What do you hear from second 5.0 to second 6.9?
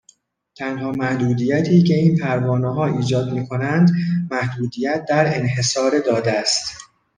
در انحصار داده است